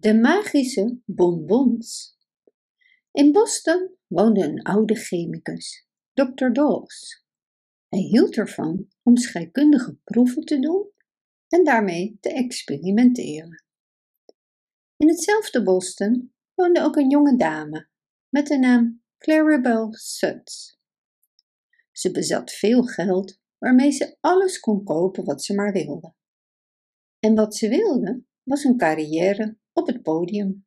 De 0.00 0.14
magische 0.14 1.00
bonbons. 1.04 2.16
In 3.12 3.32
Boston 3.32 3.96
woonde 4.06 4.44
een 4.44 4.62
oude 4.62 4.94
chemicus, 4.94 5.86
Dr. 6.12 6.52
Dawes. 6.52 7.24
Hij 7.88 8.00
hield 8.00 8.36
ervan 8.36 8.88
om 9.02 9.16
scheikundige 9.16 9.98
proeven 10.04 10.44
te 10.44 10.58
doen 10.58 10.90
en 11.48 11.64
daarmee 11.64 12.18
te 12.20 12.32
experimenteren. 12.32 13.64
In 14.96 15.08
hetzelfde 15.08 15.62
Boston 15.62 16.34
woonde 16.54 16.82
ook 16.82 16.96
een 16.96 17.10
jonge 17.10 17.36
dame 17.36 17.88
met 18.28 18.46
de 18.46 18.58
naam 18.58 19.02
Claribel 19.18 19.94
Sutts. 19.94 20.78
Ze 21.92 22.10
bezat 22.10 22.52
veel 22.52 22.82
geld 22.82 23.40
waarmee 23.58 23.90
ze 23.90 24.16
alles 24.20 24.60
kon 24.60 24.84
kopen 24.84 25.24
wat 25.24 25.44
ze 25.44 25.54
maar 25.54 25.72
wilde. 25.72 26.14
En 27.18 27.34
wat 27.34 27.56
ze 27.56 27.68
wilde 27.68 28.24
was 28.42 28.64
een 28.64 28.76
carrière 28.76 29.58
op 29.80 29.86
het 29.86 30.02
podium. 30.02 30.66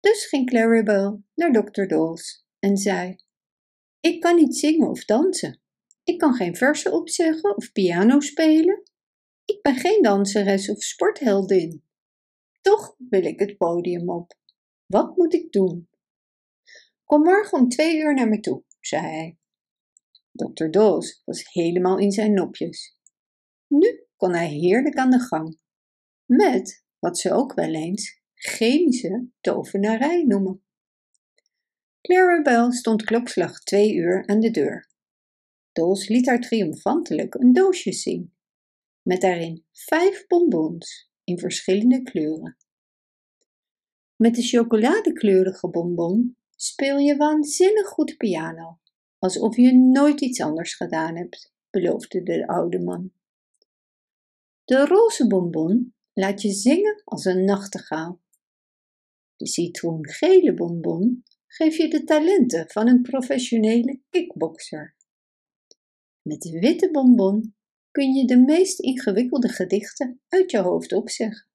Dus 0.00 0.26
ging 0.26 0.46
Claribel 0.46 1.24
naar 1.34 1.52
Dr. 1.52 1.86
Dawes 1.86 2.46
en 2.58 2.76
zei: 2.76 3.16
Ik 4.00 4.20
kan 4.20 4.36
niet 4.36 4.56
zingen 4.56 4.88
of 4.88 5.04
dansen. 5.04 5.60
Ik 6.04 6.18
kan 6.18 6.34
geen 6.34 6.56
versen 6.56 6.92
opzeggen 6.92 7.56
of 7.56 7.72
piano 7.72 8.20
spelen. 8.20 8.82
Ik 9.44 9.62
ben 9.62 9.76
geen 9.76 10.02
danseres 10.02 10.70
of 10.70 10.82
sportheldin. 10.82 11.84
Toch 12.60 12.94
wil 12.98 13.24
ik 13.24 13.38
het 13.38 13.56
podium 13.56 14.10
op. 14.10 14.32
Wat 14.86 15.16
moet 15.16 15.34
ik 15.34 15.52
doen? 15.52 15.88
Kom 17.04 17.22
morgen 17.22 17.58
om 17.58 17.68
twee 17.68 17.98
uur 17.98 18.14
naar 18.14 18.28
me 18.28 18.40
toe, 18.40 18.64
zei 18.80 19.02
hij. 19.02 19.38
Dr. 20.32 20.70
Dawes 20.70 21.22
was 21.24 21.52
helemaal 21.52 21.98
in 21.98 22.10
zijn 22.10 22.32
nopjes. 22.32 22.98
Nu 23.66 24.06
kon 24.16 24.34
hij 24.34 24.48
heerlijk 24.48 24.96
aan 24.96 25.10
de 25.10 25.20
gang. 25.20 25.58
Met 26.24 26.84
wat 27.02 27.18
ze 27.18 27.32
ook 27.32 27.54
wel 27.54 27.74
eens 27.74 28.20
chemische 28.34 29.28
tovenarij 29.40 30.22
noemen. 30.22 30.62
Clarabel 32.00 32.72
stond 32.72 33.04
klokslag 33.04 33.58
twee 33.58 33.94
uur 33.94 34.26
aan 34.26 34.40
de 34.40 34.50
deur. 34.50 34.90
Dawes 35.72 36.08
liet 36.08 36.26
haar 36.26 36.40
triomfantelijk 36.40 37.34
een 37.34 37.52
doosje 37.52 37.92
zien, 37.92 38.34
met 39.02 39.20
daarin 39.20 39.64
vijf 39.72 40.26
bonbons 40.26 41.10
in 41.24 41.38
verschillende 41.38 42.02
kleuren. 42.02 42.56
Met 44.16 44.34
de 44.34 44.42
chocoladekleurige 44.42 45.68
bonbon 45.68 46.36
speel 46.56 46.98
je 46.98 47.16
waanzinnig 47.16 47.86
goed 47.86 48.16
piano, 48.16 48.78
alsof 49.18 49.56
je 49.56 49.74
nooit 49.74 50.20
iets 50.20 50.40
anders 50.40 50.74
gedaan 50.74 51.16
hebt, 51.16 51.52
beloofde 51.70 52.22
de 52.22 52.46
oude 52.46 52.80
man. 52.80 53.12
De 54.64 54.86
roze 54.86 55.26
bonbon 55.26 55.94
laat 56.12 56.42
je 56.42 56.50
zingen 56.50 57.02
als 57.04 57.24
een 57.24 57.44
nachtegaal. 57.44 58.20
De 59.36 59.46
citroengele 59.46 60.54
bonbon 60.54 61.22
geeft 61.46 61.76
je 61.76 61.88
de 61.88 62.04
talenten 62.04 62.70
van 62.70 62.88
een 62.88 63.02
professionele 63.02 64.00
kickboxer. 64.10 64.96
Met 66.22 66.40
de 66.40 66.58
witte 66.58 66.90
bonbon 66.90 67.54
kun 67.90 68.12
je 68.12 68.26
de 68.26 68.38
meest 68.38 68.80
ingewikkelde 68.80 69.48
gedichten 69.48 70.20
uit 70.28 70.50
je 70.50 70.58
hoofd 70.58 70.92
opzeggen. 70.92 71.48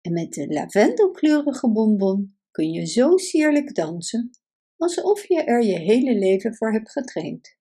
En 0.00 0.12
met 0.12 0.32
de 0.32 0.46
lavendelkleurige 0.48 1.70
bonbon 1.72 2.38
kun 2.50 2.70
je 2.70 2.86
zo 2.86 3.16
sierlijk 3.16 3.74
dansen, 3.74 4.30
alsof 4.76 5.28
je 5.28 5.42
er 5.42 5.64
je 5.64 5.78
hele 5.78 6.14
leven 6.18 6.54
voor 6.54 6.72
hebt 6.72 6.90
getraind. 6.90 7.56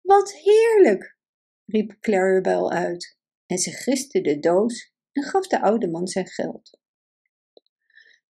Wat 0.00 0.32
heerlijk! 0.32 1.16
riep 1.64 1.96
Claribel 2.00 2.70
uit 2.70 3.20
en 3.52 3.58
ze 3.58 3.70
griste 3.70 4.20
de 4.20 4.38
doos 4.38 4.92
en 5.12 5.22
gaf 5.22 5.46
de 5.46 5.60
oude 5.60 5.88
man 5.88 6.06
zijn 6.06 6.26
geld. 6.26 6.78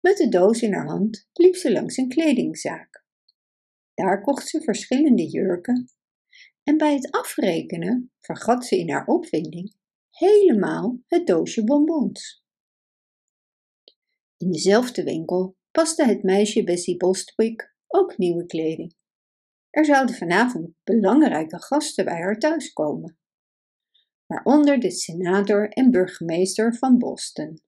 Met 0.01 0.17
de 0.17 0.29
doos 0.29 0.63
in 0.63 0.73
haar 0.73 0.87
hand 0.87 1.29
liep 1.33 1.55
ze 1.57 1.73
langs 1.73 1.97
een 1.97 2.09
kledingzaak. 2.09 3.05
Daar 3.95 4.23
kocht 4.23 4.49
ze 4.49 4.63
verschillende 4.63 5.27
jurken 5.27 5.91
en 6.63 6.77
bij 6.77 6.95
het 6.95 7.11
afrekenen 7.11 8.13
vergat 8.21 8.67
ze 8.67 8.79
in 8.79 8.91
haar 8.91 9.07
opwinding 9.07 9.75
helemaal 10.11 10.99
het 11.07 11.27
doosje 11.27 11.65
bonbons. 11.65 12.45
In 14.37 14.51
dezelfde 14.51 15.05
winkel 15.05 15.57
paste 15.71 16.05
het 16.05 16.23
meisje 16.23 16.65
Bessie 16.65 16.97
Bostwick 16.97 17.75
ook 17.87 18.19
nieuwe 18.19 18.47
kleding. 18.47 18.95
Er 19.71 19.85
zouden 19.85 20.15
vanavond 20.15 20.71
belangrijke 20.85 21.63
gasten 21.63 22.05
bij 22.05 22.21
haar 22.21 22.39
thuis 22.39 22.73
komen, 22.73 23.22
waaronder 24.33 24.81
de 24.81 24.91
senator 24.91 25.69
en 25.69 25.91
burgemeester 25.91 26.75
van 26.75 26.99
Boston. 26.99 27.61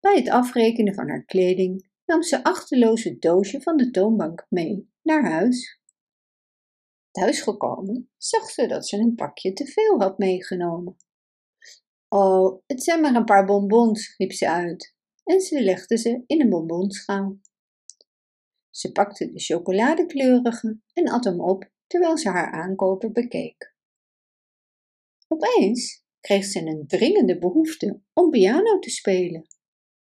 Bij 0.00 0.16
het 0.16 0.28
afrekenen 0.28 0.94
van 0.94 1.08
haar 1.08 1.24
kleding 1.24 1.90
nam 2.04 2.22
ze 2.22 2.44
achteloos 2.44 3.04
het 3.04 3.20
doosje 3.20 3.60
van 3.60 3.76
de 3.76 3.90
toonbank 3.90 4.46
mee 4.48 4.90
naar 5.02 5.30
huis. 5.30 5.80
Thuisgekomen 7.10 8.10
zag 8.16 8.50
ze 8.50 8.66
dat 8.66 8.88
ze 8.88 8.96
een 8.96 9.14
pakje 9.14 9.52
te 9.52 9.66
veel 9.66 10.00
had 10.00 10.18
meegenomen. 10.18 10.96
Oh, 12.08 12.62
het 12.66 12.82
zijn 12.82 13.00
maar 13.00 13.14
een 13.14 13.24
paar 13.24 13.44
bonbons, 13.44 14.14
riep 14.16 14.32
ze 14.32 14.50
uit 14.50 14.94
en 15.24 15.40
ze 15.40 15.62
legde 15.62 15.98
ze 15.98 16.22
in 16.26 16.40
een 16.40 16.48
bonbonschaal. 16.48 17.38
Ze 18.70 18.92
pakte 18.92 19.32
de 19.32 19.40
chocoladekleurige 19.40 20.80
en 20.92 21.08
at 21.08 21.24
hem 21.24 21.40
op 21.40 21.70
terwijl 21.86 22.18
ze 22.18 22.28
haar 22.28 22.52
aankoper 22.52 23.12
bekeek. 23.12 23.69
Opeens 25.32 26.04
kreeg 26.20 26.44
ze 26.44 26.66
een 26.66 26.86
dringende 26.86 27.38
behoefte 27.38 28.00
om 28.12 28.30
piano 28.30 28.78
te 28.78 28.90
spelen. 28.90 29.46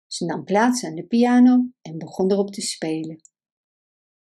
Ze 0.06 0.24
nam 0.24 0.44
plaats 0.44 0.84
aan 0.84 0.94
de 0.94 1.06
piano 1.06 1.70
en 1.82 1.98
begon 1.98 2.32
erop 2.32 2.50
te 2.50 2.60
spelen. 2.60 3.20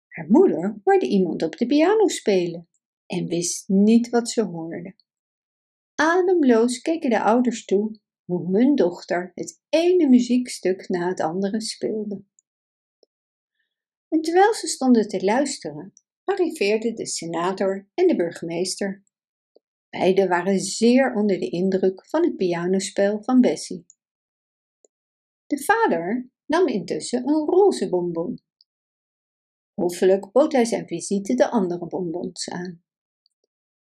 Haar 0.08 0.26
moeder 0.28 0.80
hoorde 0.84 1.06
iemand 1.06 1.42
op 1.42 1.56
de 1.56 1.66
piano 1.66 2.08
spelen 2.08 2.68
en 3.06 3.26
wist 3.26 3.68
niet 3.68 4.08
wat 4.08 4.30
ze 4.30 4.42
hoorde. 4.42 4.96
Ademloos 5.94 6.80
keken 6.80 7.10
de 7.10 7.22
ouders 7.22 7.64
toe 7.64 8.00
hoe 8.24 8.56
hun 8.56 8.74
dochter 8.74 9.32
het 9.34 9.60
ene 9.68 10.08
muziekstuk 10.08 10.88
na 10.88 11.08
het 11.08 11.20
andere 11.20 11.60
speelde. 11.60 12.24
En 14.08 14.20
terwijl 14.20 14.54
ze 14.54 14.66
stonden 14.66 15.08
te 15.08 15.24
luisteren, 15.24 15.92
arriveerden 16.24 16.94
de 16.94 17.06
senator 17.06 17.88
en 17.94 18.06
de 18.06 18.16
burgemeester. 18.16 19.06
Beiden 19.91 20.28
waren 20.28 20.60
zeer 20.60 21.15
onder 21.15 21.38
de 21.38 21.49
indruk 21.49 22.06
van 22.06 22.25
het 22.25 22.37
pianospel 22.37 23.22
van 23.22 23.41
Bessie. 23.41 23.87
De 25.47 25.62
vader 25.65 26.31
nam 26.47 26.66
intussen 26.66 27.28
een 27.28 27.47
roze 27.47 27.88
bonbon. 27.88 28.41
Hoffelijk 29.75 30.32
bood 30.32 30.53
hij 30.53 30.65
zijn 30.65 30.87
visite 30.87 31.34
de 31.34 31.50
andere 31.50 31.87
bonbons 31.87 32.49
aan. 32.49 32.82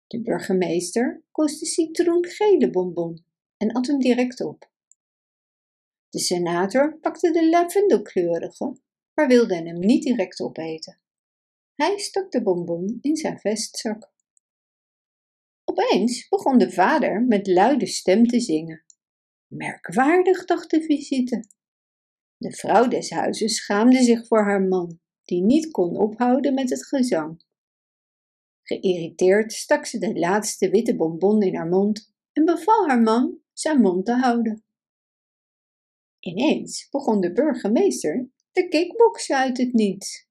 De 0.08 0.22
burgemeester 0.22 1.24
koos 1.32 1.60
de 1.60 1.66
citroengele 1.66 2.70
bonbon 2.70 3.26
en 3.58 3.72
at 3.72 3.88
hem 3.88 4.00
direct 4.00 4.42
op. 4.42 4.70
De 6.10 6.20
senator 6.20 6.98
pakte 6.98 7.32
de 7.32 7.50
lavendelkleurige, 7.50 8.76
maar 9.14 9.28
wilde 9.28 9.56
hem 9.56 9.80
niet 9.80 10.04
direct 10.04 10.42
opeten. 10.42 11.00
Hij 11.76 11.98
stak 11.98 12.32
de 12.32 12.44
bonbon 12.44 12.98
in 13.02 13.16
zijn 13.16 13.40
vestzak. 13.40 14.12
Opeens 15.78 16.28
begon 16.28 16.58
de 16.58 16.72
vader 16.72 17.22
met 17.22 17.48
luide 17.48 17.86
stem 17.86 18.28
te 18.28 18.40
zingen. 18.40 18.86
Merkwaardig, 19.48 20.46
dacht 20.46 20.70
de 20.70 20.82
visite. 20.82 21.44
De 22.38 22.52
vrouw 22.52 22.88
des 22.88 23.10
huizes 23.10 23.56
schaamde 23.56 24.04
zich 24.04 24.28
voor 24.28 24.44
haar 24.44 24.62
man, 24.62 25.00
die 25.24 25.42
niet 25.42 25.72
kon 25.72 25.98
ophouden 25.98 26.54
met 26.54 26.70
het 26.70 26.88
gezang. 26.88 27.44
Geïrriteerd 28.64 29.54
stak 29.54 29.86
ze 29.86 29.98
de 29.98 30.20
laatste 30.20 30.70
witte 30.70 30.96
bonbon 30.96 31.42
in 31.42 31.56
haar 31.56 31.68
mond 31.68 32.14
en 32.32 32.46
beval 32.46 32.88
haar 32.88 33.02
man 33.02 33.40
zijn 33.54 33.82
mond 33.82 34.06
te 34.06 34.14
houden. 34.14 34.64
Ineens 36.20 36.90
begon 36.90 37.22
de 37.22 37.32
burgemeester 37.32 38.30
te 38.52 38.68
kickboksen 38.68 39.38
uit 39.38 39.58
het 39.58 39.74
niets. 39.74 40.28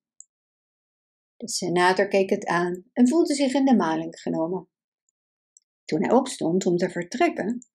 De 1.37 1.49
senator 1.49 2.09
keek 2.09 2.31
het 2.31 2.47
aan 2.47 2.85
en 2.93 3.09
voelde 3.09 3.35
zich 3.35 3.55
in 3.55 3.65
de 3.65 3.77
maling 3.77 4.21
genomen. 4.21 4.69
Toen 5.87 6.03
hij 6.03 6.13
opstond 6.13 6.67
om 6.67 6.77
te 6.77 6.91
vertrekken, 6.91 7.67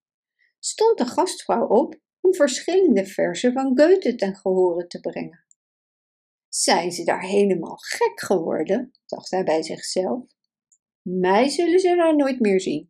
stond 0.60 0.98
de 0.98 1.06
gastvrouw 1.06 1.68
op 1.68 2.00
om 2.22 2.34
verschillende 2.34 3.06
versen 3.06 3.54
van 3.54 3.80
Goethe 3.80 4.16
ten 4.16 4.36
gehore 4.36 4.88
te 4.88 5.00
brengen. 5.00 5.46
Zijn 6.50 6.92
ze 6.92 7.04
daar 7.04 7.24
helemaal 7.24 7.78
gek 7.78 8.20
geworden? 8.20 8.92
dacht 9.06 9.32
hij 9.32 9.44
bij 9.44 9.64
zichzelf. 9.64 10.26
Mij 11.02 11.50
zullen 11.50 11.80
ze 11.80 11.96
daar 11.96 12.16
nooit 12.16 12.40
meer 12.40 12.62
zien. 12.62 12.90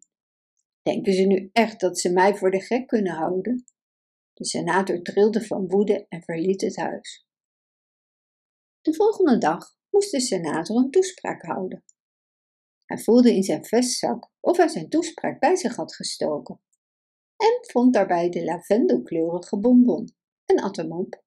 Denken 0.81 1.13
ze 1.13 1.21
nu 1.21 1.49
echt 1.53 1.79
dat 1.79 1.99
ze 1.99 2.13
mij 2.13 2.35
voor 2.35 2.51
de 2.51 2.61
gek 2.61 2.87
kunnen 2.87 3.13
houden? 3.13 3.65
De 4.33 4.45
senator 4.45 5.01
trilde 5.01 5.45
van 5.45 5.67
woede 5.67 6.05
en 6.09 6.23
verliet 6.23 6.61
het 6.61 6.75
huis. 6.75 7.27
De 8.81 8.93
volgende 8.93 9.37
dag 9.37 9.77
moest 9.89 10.11
de 10.11 10.19
senator 10.19 10.77
een 10.77 10.91
toespraak 10.91 11.41
houden. 11.41 11.83
Hij 12.91 12.99
voelde 12.99 13.35
in 13.35 13.43
zijn 13.43 13.65
vestzak 13.65 14.29
of 14.39 14.57
hij 14.57 14.67
zijn 14.67 14.89
toespraak 14.89 15.39
bij 15.39 15.55
zich 15.55 15.75
had 15.75 15.95
gestoken. 15.95 16.59
en 17.37 17.57
vond 17.61 17.93
daarbij 17.93 18.29
de 18.29 18.43
lavendelkleurige 18.43 19.59
bonbon 19.59 20.15
en 20.45 20.59
at 20.59 20.75
hem 20.75 20.91
op. 20.91 21.23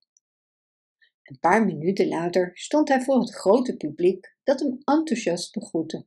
Een 1.23 1.39
paar 1.41 1.65
minuten 1.65 2.09
later 2.09 2.51
stond 2.55 2.89
hij 2.89 3.03
voor 3.03 3.21
het 3.21 3.35
grote 3.35 3.77
publiek 3.77 4.37
dat 4.43 4.61
hem 4.61 4.79
enthousiast 4.85 5.53
begroette. 5.53 6.07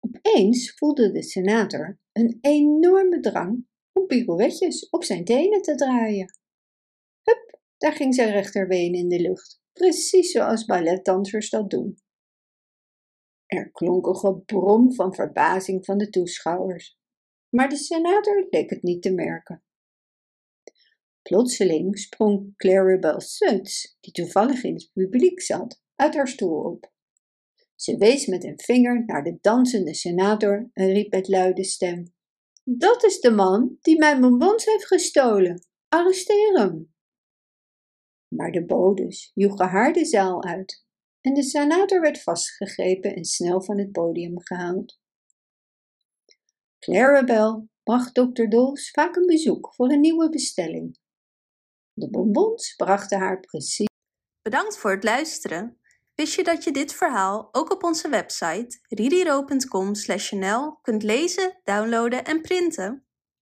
Opeens 0.00 0.74
voelde 0.74 1.10
de 1.10 1.22
senator 1.22 1.98
een 2.12 2.38
enorme 2.40 3.20
drang 3.20 3.66
om 3.92 4.06
pirouetjes 4.06 4.88
op 4.88 5.04
zijn 5.04 5.24
tenen 5.24 5.62
te 5.62 5.74
draaien. 5.74 6.38
Hup, 7.22 7.60
daar 7.76 7.92
ging 7.92 8.14
zijn 8.14 8.32
rechterbeen 8.32 8.94
in 8.94 9.08
de 9.08 9.20
lucht, 9.20 9.60
precies 9.72 10.30
zoals 10.30 10.64
balletdansers 10.64 11.50
dat 11.50 11.70
doen. 11.70 12.02
Er 13.46 13.70
klonk 13.70 14.06
een 14.06 14.16
gebrom 14.16 14.94
van 14.94 15.14
verbazing 15.14 15.84
van 15.84 15.98
de 15.98 16.08
toeschouwers, 16.08 16.98
maar 17.48 17.68
de 17.68 17.76
senator 17.76 18.46
leek 18.50 18.70
het 18.70 18.82
niet 18.82 19.02
te 19.02 19.12
merken. 19.12 19.62
Plotseling 21.22 21.98
sprong 21.98 22.56
Claribel 22.56 23.20
Suts, 23.20 23.96
die 24.00 24.12
toevallig 24.12 24.62
in 24.62 24.74
het 24.74 24.90
publiek 24.92 25.40
zat, 25.40 25.82
uit 25.94 26.14
haar 26.14 26.28
stoel 26.28 26.62
op. 26.62 26.92
Ze 27.74 27.96
wees 27.96 28.26
met 28.26 28.44
een 28.44 28.58
vinger 28.58 29.04
naar 29.06 29.24
de 29.24 29.38
dansende 29.40 29.94
senator 29.94 30.70
en 30.72 30.92
riep 30.92 31.12
met 31.12 31.28
luide 31.28 31.64
stem: 31.64 32.14
Dat 32.62 33.04
is 33.04 33.20
de 33.20 33.30
man 33.30 33.76
die 33.80 33.98
mijn 33.98 34.20
bonbons 34.20 34.64
heeft 34.64 34.86
gestolen. 34.86 35.66
Arresteer 35.88 36.58
hem! 36.58 36.94
Maar 38.28 38.50
de 38.50 38.64
bodes 38.64 39.30
joegen 39.34 39.68
haar 39.68 39.92
de 39.92 40.04
zaal 40.04 40.44
uit 40.44 40.83
en 41.24 41.34
de 41.34 41.42
senator 41.42 42.00
werd 42.00 42.22
vastgegrepen 42.22 43.14
en 43.14 43.24
snel 43.24 43.62
van 43.62 43.78
het 43.78 43.92
podium 43.92 44.40
gehaald. 44.40 45.00
Clarabel 46.78 47.68
bracht 47.82 48.14
dokter 48.14 48.48
Dols 48.48 48.90
vaak 48.90 49.16
een 49.16 49.26
bezoek 49.26 49.74
voor 49.74 49.90
een 49.90 50.00
nieuwe 50.00 50.28
bestelling. 50.28 50.98
De 51.92 52.10
bonbons 52.10 52.74
brachten 52.74 53.18
haar 53.18 53.40
precies. 53.40 53.88
Bedankt 54.42 54.78
voor 54.78 54.90
het 54.90 55.04
luisteren. 55.04 55.78
Wist 56.14 56.34
je 56.34 56.44
dat 56.44 56.64
je 56.64 56.70
dit 56.70 56.92
verhaal 56.92 57.48
ook 57.52 57.72
op 57.72 57.82
onze 57.82 58.08
website 58.08 58.78
ridiro.com/nl 58.88 60.78
kunt 60.82 61.02
lezen, 61.02 61.60
downloaden 61.64 62.24
en 62.24 62.40
printen? 62.40 63.03